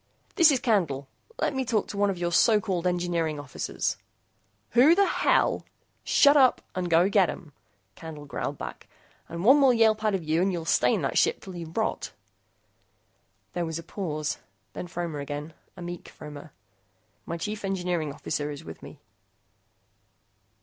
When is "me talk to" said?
1.53-1.97